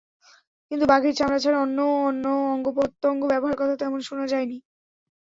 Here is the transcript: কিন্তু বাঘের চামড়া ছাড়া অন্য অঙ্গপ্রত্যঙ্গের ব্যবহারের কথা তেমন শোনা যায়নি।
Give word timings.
কিন্তু 0.71 0.85
বাঘের 0.87 1.13
চামড়া 1.17 1.39
ছাড়া 1.43 1.57
অন্য 1.65 1.77
অঙ্গপ্রত্যঙ্গের 2.53 3.29
ব্যবহারের 3.31 3.59
কথা 3.61 3.75
তেমন 3.81 3.99
শোনা 4.07 4.25
যায়নি। 4.31 4.57